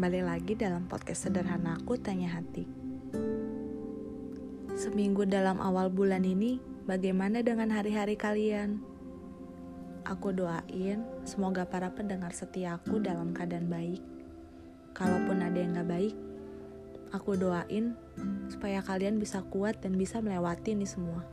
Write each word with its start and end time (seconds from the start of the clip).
kembali 0.00 0.24
lagi 0.24 0.56
dalam 0.56 0.88
podcast 0.88 1.28
sederhana 1.28 1.76
aku 1.76 1.92
Tanya 2.00 2.32
Hati. 2.32 2.64
Seminggu 4.72 5.28
dalam 5.28 5.60
awal 5.60 5.92
bulan 5.92 6.24
ini, 6.24 6.56
bagaimana 6.88 7.44
dengan 7.44 7.68
hari-hari 7.68 8.16
kalian? 8.16 8.80
Aku 10.08 10.32
doain 10.32 11.04
semoga 11.28 11.68
para 11.68 11.92
pendengar 11.92 12.32
setia 12.32 12.80
aku 12.80 12.96
dalam 12.96 13.36
keadaan 13.36 13.68
baik. 13.68 14.00
Kalaupun 14.96 15.44
ada 15.44 15.60
yang 15.60 15.76
gak 15.76 15.92
baik, 15.92 16.16
aku 17.12 17.36
doain 17.36 17.92
supaya 18.48 18.80
kalian 18.80 19.20
bisa 19.20 19.44
kuat 19.52 19.84
dan 19.84 20.00
bisa 20.00 20.24
melewati 20.24 20.80
ini 20.80 20.88
semua. 20.88 21.28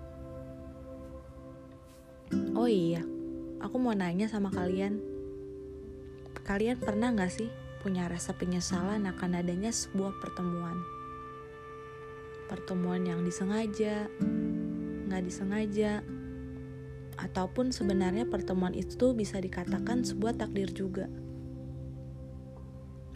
Oh 2.51 2.67
iya, 2.67 2.99
aku 3.63 3.79
mau 3.79 3.95
nanya 3.95 4.27
sama 4.27 4.51
kalian. 4.51 4.99
Kalian 6.43 6.75
pernah 6.83 7.15
gak 7.15 7.31
sih 7.31 7.47
punya 7.81 8.09
rasa 8.09 8.33
penyesalan 8.33 9.05
akan 9.05 9.31
adanya 9.37 9.69
sebuah 9.69 10.17
pertemuan. 10.19 10.77
Pertemuan 12.47 13.03
yang 13.03 13.21
disengaja, 13.27 14.07
nggak 15.07 15.23
disengaja, 15.23 16.01
ataupun 17.17 17.73
sebenarnya 17.73 18.29
pertemuan 18.29 18.71
itu 18.77 19.11
bisa 19.17 19.41
dikatakan 19.41 20.05
sebuah 20.05 20.37
takdir 20.37 20.69
juga. 20.71 21.09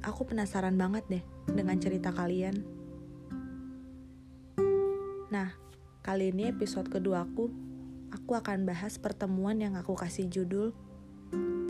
Aku 0.01 0.25
penasaran 0.25 0.75
banget 0.75 1.05
deh 1.07 1.23
dengan 1.45 1.77
cerita 1.77 2.09
kalian. 2.09 2.65
Nah, 5.31 5.53
kali 6.01 6.33
ini 6.33 6.49
episode 6.49 6.89
kedua 6.89 7.23
aku, 7.23 7.47
aku 8.11 8.31
akan 8.33 8.65
bahas 8.67 8.97
pertemuan 8.97 9.61
yang 9.61 9.77
aku 9.77 9.93
kasih 9.93 10.27
judul 10.27 10.73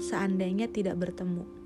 Seandainya 0.02 0.66
Tidak 0.66 0.98
Bertemu. 0.98 1.61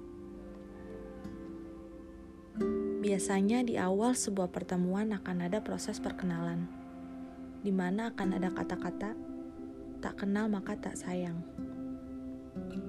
Biasanya 3.05 3.61
di 3.61 3.77
awal 3.77 4.17
sebuah 4.17 4.49
pertemuan 4.49 5.13
akan 5.13 5.45
ada 5.45 5.61
proses 5.61 6.01
perkenalan, 6.01 6.65
di 7.61 7.69
mana 7.69 8.09
akan 8.09 8.33
ada 8.33 8.49
kata-kata 8.49 9.13
tak 10.01 10.25
kenal 10.25 10.49
maka 10.49 10.73
tak 10.73 10.97
sayang. 10.97 11.37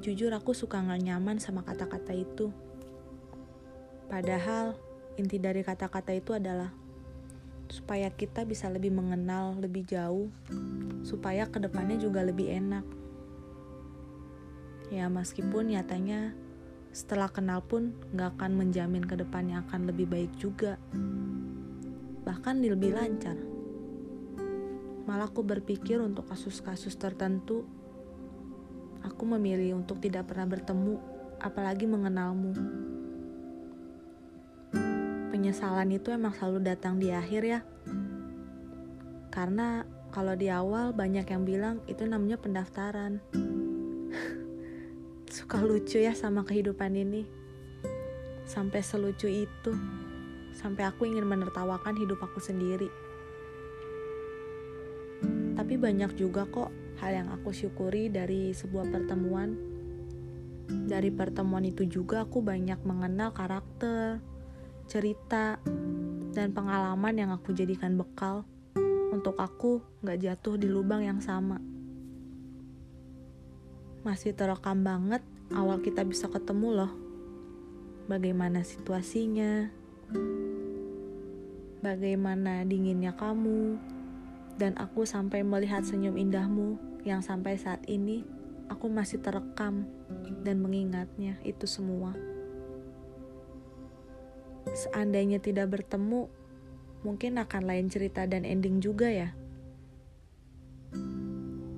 Jujur 0.00 0.32
aku 0.32 0.56
suka 0.56 0.80
gak 0.80 1.04
nyaman 1.04 1.36
sama 1.36 1.60
kata-kata 1.68 2.16
itu. 2.16 2.48
Padahal 4.08 4.80
inti 5.20 5.36
dari 5.36 5.60
kata-kata 5.60 6.16
itu 6.16 6.32
adalah 6.32 6.72
supaya 7.68 8.08
kita 8.08 8.48
bisa 8.48 8.72
lebih 8.72 8.96
mengenal 8.96 9.60
lebih 9.60 9.84
jauh, 9.84 10.32
supaya 11.04 11.44
ke 11.44 11.60
depannya 11.60 12.00
juga 12.00 12.24
lebih 12.24 12.56
enak. 12.56 12.88
Ya 14.88 15.12
meskipun 15.12 15.76
nyatanya 15.76 16.32
setelah 16.96 17.28
kenal 17.28 17.60
pun 17.60 17.92
gak 18.16 18.40
akan 18.40 18.56
menjamin 18.56 19.04
ke 19.04 19.20
depannya 19.20 19.60
akan 19.68 19.92
lebih 19.92 20.08
baik 20.08 20.32
juga. 20.40 20.80
Bahkan 22.24 22.64
lebih 22.64 22.96
lancar. 22.96 23.36
Malah 25.04 25.28
aku 25.28 25.44
berpikir 25.44 26.00
untuk 26.00 26.24
kasus-kasus 26.24 26.96
tertentu, 26.96 27.68
aku 29.04 29.22
memilih 29.28 29.76
untuk 29.76 30.00
tidak 30.00 30.32
pernah 30.32 30.48
bertemu, 30.48 30.96
apalagi 31.36 31.84
mengenalmu. 31.84 32.56
Penyesalan 35.36 35.92
itu 35.92 36.08
emang 36.16 36.32
selalu 36.32 36.64
datang 36.64 36.96
di 36.96 37.12
akhir 37.12 37.42
ya. 37.44 37.60
Karena 39.28 39.84
kalau 40.16 40.32
di 40.32 40.48
awal 40.48 40.96
banyak 40.96 41.28
yang 41.28 41.44
bilang 41.44 41.84
itu 41.92 42.08
namanya 42.08 42.40
pendaftaran 42.40 43.20
suka 45.46 45.62
lucu 45.62 46.02
ya 46.02 46.10
sama 46.10 46.42
kehidupan 46.42 46.90
ini. 46.98 47.22
Sampai 48.50 48.82
selucu 48.82 49.30
itu. 49.30 49.78
Sampai 50.50 50.82
aku 50.90 51.06
ingin 51.06 51.22
menertawakan 51.22 51.94
hidup 51.94 52.18
aku 52.18 52.42
sendiri. 52.42 52.90
Tapi 55.54 55.78
banyak 55.78 56.18
juga 56.18 56.50
kok 56.50 56.74
hal 56.98 57.22
yang 57.22 57.28
aku 57.30 57.54
syukuri 57.54 58.10
dari 58.10 58.50
sebuah 58.58 58.90
pertemuan. 58.90 59.54
Dari 60.66 61.14
pertemuan 61.14 61.62
itu 61.62 61.86
juga 61.86 62.26
aku 62.26 62.42
banyak 62.42 62.82
mengenal 62.82 63.30
karakter, 63.30 64.18
cerita, 64.90 65.62
dan 66.34 66.50
pengalaman 66.58 67.22
yang 67.22 67.30
aku 67.30 67.54
jadikan 67.54 67.94
bekal 67.94 68.42
untuk 69.14 69.38
aku 69.38 69.78
gak 70.02 70.18
jatuh 70.26 70.58
di 70.58 70.66
lubang 70.66 71.06
yang 71.06 71.22
sama 71.22 71.62
masih 74.06 74.38
terekam 74.38 74.86
banget 74.86 75.18
awal 75.54 75.78
kita 75.82 76.02
bisa 76.02 76.26
ketemu 76.26 76.82
loh. 76.82 76.92
Bagaimana 78.06 78.62
situasinya, 78.62 79.70
bagaimana 81.82 82.62
dinginnya 82.62 83.14
kamu, 83.18 83.78
dan 84.56 84.78
aku 84.80 85.04
sampai 85.04 85.42
melihat 85.42 85.84
senyum 85.84 86.16
indahmu 86.16 86.78
yang 87.04 87.20
sampai 87.20 87.60
saat 87.60 87.84
ini 87.86 88.24
aku 88.66 88.90
masih 88.90 89.22
terekam 89.22 89.86
dan 90.42 90.58
mengingatnya 90.62 91.38
itu 91.46 91.66
semua. 91.68 92.14
Seandainya 94.66 95.38
tidak 95.38 95.70
bertemu, 95.78 96.26
mungkin 97.06 97.38
akan 97.38 97.62
lain 97.70 97.86
cerita 97.86 98.26
dan 98.26 98.42
ending 98.42 98.82
juga 98.82 99.06
ya. 99.06 99.30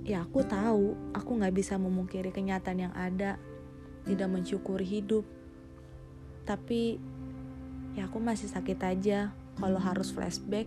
Ya 0.08 0.24
aku 0.24 0.40
tahu. 0.40 0.96
Aku 1.12 1.36
nggak 1.36 1.52
bisa 1.52 1.76
memungkiri 1.76 2.32
kenyataan 2.32 2.88
yang 2.88 2.94
ada 2.96 3.36
tidak 4.08 4.32
mensyukuri 4.32 4.88
hidup 4.88 5.28
tapi 6.48 6.96
ya 7.92 8.08
aku 8.08 8.16
masih 8.24 8.48
sakit 8.48 8.80
aja 8.80 9.36
kalau 9.60 9.76
harus 9.76 10.08
flashback 10.08 10.64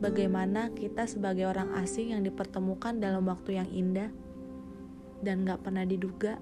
bagaimana 0.00 0.72
kita 0.72 1.04
sebagai 1.04 1.44
orang 1.44 1.76
asing 1.84 2.16
yang 2.16 2.24
dipertemukan 2.24 2.96
dalam 2.96 3.28
waktu 3.28 3.60
yang 3.60 3.68
indah 3.68 4.08
dan 5.20 5.44
gak 5.44 5.60
pernah 5.60 5.84
diduga 5.84 6.40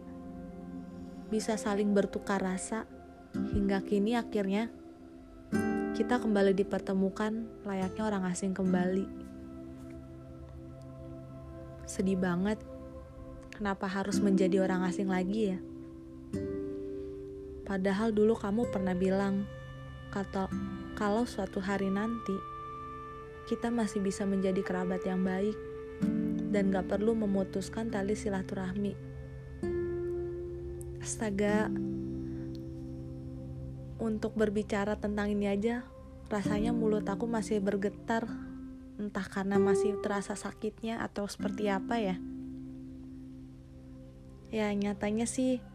bisa 1.27 1.59
saling 1.59 1.91
bertukar 1.91 2.39
rasa 2.39 2.87
hingga 3.35 3.83
kini 3.83 4.15
akhirnya 4.15 4.71
kita 5.99 6.23
kembali 6.23 6.55
dipertemukan 6.55 7.67
layaknya 7.67 8.03
orang 8.07 8.25
asing 8.31 8.55
kembali 8.55 9.23
sedih 11.93 12.17
banget. 12.17 12.57
Kenapa 13.53 13.85
harus 13.85 14.17
menjadi 14.17 14.65
orang 14.65 14.89
asing 14.89 15.13
lagi 15.13 15.53
ya? 15.53 15.59
Padahal 17.73 18.13
dulu 18.13 18.37
kamu 18.37 18.69
pernah 18.69 18.93
bilang, 18.93 19.49
kata 20.13 20.45
kalau 20.93 21.25
suatu 21.25 21.57
hari 21.57 21.89
nanti 21.89 22.37
kita 23.49 23.73
masih 23.73 24.05
bisa 24.05 24.29
menjadi 24.29 24.61
kerabat 24.61 25.01
yang 25.09 25.25
baik 25.25 25.57
dan 26.53 26.69
gak 26.69 26.93
perlu 26.93 27.17
memutuskan 27.17 27.89
tali 27.89 28.13
silaturahmi. 28.13 28.93
Astaga, 31.01 31.73
untuk 34.05 34.37
berbicara 34.37 35.01
tentang 35.01 35.33
ini 35.33 35.49
aja, 35.49 35.89
rasanya 36.29 36.77
mulut 36.77 37.09
aku 37.09 37.25
masih 37.25 37.65
bergetar 37.65 38.29
entah 39.01 39.25
karena 39.25 39.57
masih 39.57 39.97
terasa 40.05 40.37
sakitnya 40.37 41.01
atau 41.01 41.25
seperti 41.25 41.73
apa 41.73 41.97
ya. 41.97 42.21
Ya 44.53 44.69
nyatanya 44.77 45.25
sih 45.25 45.72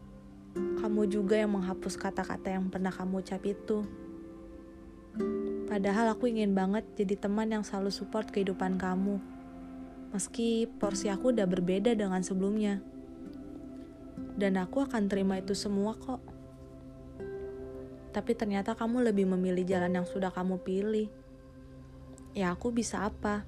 kamu 0.78 1.10
juga 1.10 1.38
yang 1.38 1.54
menghapus 1.54 1.98
kata-kata 1.98 2.54
yang 2.54 2.70
pernah 2.70 2.90
kamu 2.94 3.20
ucap 3.20 3.42
itu. 3.44 3.84
Padahal 5.68 6.14
aku 6.16 6.30
ingin 6.30 6.56
banget 6.56 6.86
jadi 6.96 7.18
teman 7.18 7.52
yang 7.52 7.64
selalu 7.66 7.92
support 7.92 8.30
kehidupan 8.30 8.80
kamu. 8.80 9.20
Meski 10.14 10.64
porsi 10.66 11.12
aku 11.12 11.34
udah 11.36 11.44
berbeda 11.44 11.92
dengan 11.92 12.24
sebelumnya. 12.24 12.80
Dan 14.38 14.56
aku 14.56 14.86
akan 14.86 15.10
terima 15.10 15.36
itu 15.36 15.52
semua 15.52 15.98
kok. 15.98 16.22
Tapi 18.14 18.32
ternyata 18.32 18.72
kamu 18.72 19.12
lebih 19.12 19.28
memilih 19.28 19.66
jalan 19.68 20.00
yang 20.00 20.06
sudah 20.08 20.32
kamu 20.32 20.62
pilih 20.64 21.08
ya 22.38 22.54
aku 22.54 22.70
bisa 22.70 23.02
apa 23.02 23.42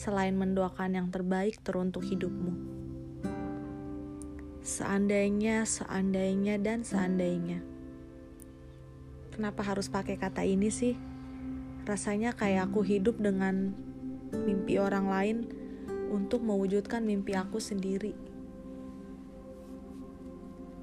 selain 0.00 0.32
mendoakan 0.32 0.96
yang 0.96 1.08
terbaik 1.12 1.60
teruntuk 1.60 2.08
hidupmu. 2.08 2.79
Seandainya, 4.60 5.64
seandainya, 5.64 6.60
dan 6.60 6.84
seandainya. 6.84 7.64
Kenapa 9.32 9.64
harus 9.64 9.88
pakai 9.88 10.20
kata 10.20 10.44
ini 10.44 10.68
sih? 10.68 11.00
Rasanya 11.88 12.36
kayak 12.36 12.68
aku 12.68 12.84
hidup 12.84 13.16
dengan 13.16 13.72
mimpi 14.36 14.76
orang 14.76 15.08
lain 15.08 15.36
untuk 16.12 16.44
mewujudkan 16.44 17.00
mimpi 17.00 17.32
aku 17.32 17.56
sendiri. 17.56 18.12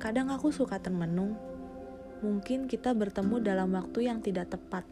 Kadang 0.02 0.34
aku 0.34 0.50
suka 0.50 0.82
termenung, 0.82 1.38
mungkin 2.26 2.66
kita 2.66 2.98
bertemu 2.98 3.42
dalam 3.46 3.78
waktu 3.78 4.10
yang 4.10 4.26
tidak 4.26 4.54
tepat 4.54 4.86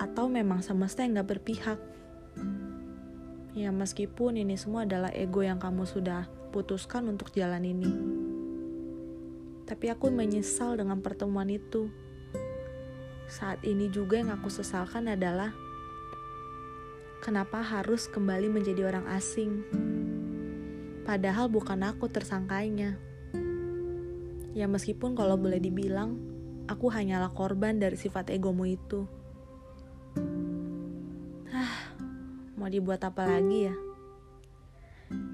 atau 0.00 0.32
memang 0.32 0.64
semesta 0.64 1.04
yang 1.04 1.20
gak 1.20 1.36
berpihak. 1.36 1.78
Ya 3.50 3.74
meskipun 3.74 4.38
ini 4.38 4.54
semua 4.54 4.86
adalah 4.86 5.10
ego 5.10 5.42
yang 5.42 5.58
kamu 5.58 5.82
sudah 5.82 6.30
putuskan 6.54 7.10
untuk 7.10 7.34
jalan 7.34 7.66
ini. 7.66 7.90
Tapi 9.66 9.90
aku 9.90 10.10
menyesal 10.10 10.78
dengan 10.78 11.02
pertemuan 11.02 11.50
itu. 11.50 11.90
saat 13.30 13.62
ini 13.62 13.86
juga 13.86 14.18
yang 14.18 14.34
aku 14.34 14.50
sesalkan 14.50 15.06
adalah 15.06 15.54
kenapa 17.22 17.62
harus 17.62 18.10
kembali 18.10 18.50
menjadi 18.50 18.90
orang 18.90 19.06
asing. 19.06 19.62
Padahal 21.06 21.46
bukan 21.46 21.78
aku 21.86 22.10
tersangkainya. 22.10 22.98
Ya 24.50 24.66
meskipun 24.66 25.14
kalau 25.14 25.38
boleh 25.38 25.62
dibilang, 25.62 26.18
aku 26.66 26.90
hanyalah 26.90 27.30
korban 27.30 27.78
dari 27.78 27.94
sifat 27.94 28.34
egomu 28.34 28.66
itu. 28.66 29.06
Mau 32.60 32.68
dibuat 32.68 33.00
apa 33.08 33.24
lagi 33.24 33.72
ya? 33.72 33.74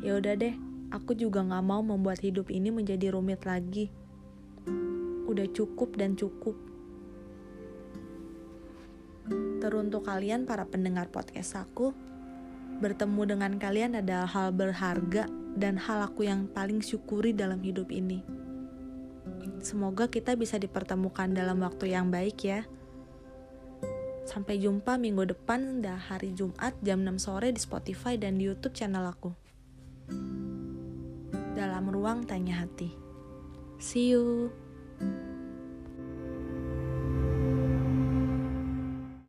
Ya 0.06 0.14
udah 0.14 0.38
deh, 0.38 0.54
aku 0.94 1.18
juga 1.18 1.42
gak 1.42 1.66
mau 1.66 1.82
membuat 1.82 2.22
hidup 2.22 2.54
ini 2.54 2.70
menjadi 2.70 3.10
rumit 3.10 3.42
lagi. 3.42 3.90
Udah 5.26 5.50
cukup 5.50 5.98
dan 5.98 6.14
cukup 6.14 6.54
teruntuk 9.66 10.06
kalian 10.06 10.46
para 10.46 10.62
pendengar 10.62 11.10
podcast 11.10 11.58
aku. 11.58 11.90
Bertemu 12.78 13.34
dengan 13.34 13.58
kalian 13.58 13.98
adalah 13.98 14.30
hal 14.30 14.54
berharga 14.54 15.26
dan 15.58 15.74
hal 15.80 16.06
aku 16.06 16.28
yang 16.28 16.46
paling 16.46 16.78
syukuri 16.78 17.34
dalam 17.34 17.58
hidup 17.64 17.90
ini. 17.90 18.22
Semoga 19.58 20.06
kita 20.06 20.38
bisa 20.38 20.60
dipertemukan 20.60 21.32
dalam 21.34 21.58
waktu 21.66 21.90
yang 21.90 22.14
baik 22.14 22.38
ya. 22.46 22.62
Sampai 24.26 24.58
jumpa 24.58 24.98
minggu 24.98 25.22
depan 25.22 25.86
dah 25.86 25.94
hari 25.94 26.34
Jumat 26.34 26.74
jam 26.82 27.06
6 27.06 27.22
sore 27.22 27.54
di 27.54 27.62
Spotify 27.62 28.18
dan 28.18 28.42
di 28.42 28.50
YouTube 28.50 28.74
channel 28.74 29.06
aku. 29.06 29.30
Dalam 31.54 31.86
ruang 31.86 32.26
tanya 32.26 32.66
hati. 32.66 32.90
See 33.78 34.10
you. 34.10 34.50